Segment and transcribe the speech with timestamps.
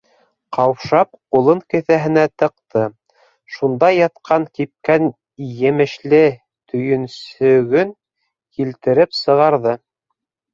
[0.57, 2.85] Ҡаушап, ҡулын кеҫәһенә тыҡты—
[3.57, 5.05] шунда ятҡан кипкән
[5.65, 6.23] емешле
[6.73, 7.93] төйөнсөгөн
[8.59, 9.77] килтереп сығарҙы.